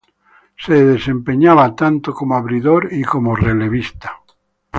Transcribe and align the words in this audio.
Se 0.57 0.73
desempeñaba 0.83 1.75
tanto 1.75 2.11
como 2.11 2.35
abridor 2.35 2.87
y 2.91 3.03
como 3.03 3.35
relevista. 3.35 4.19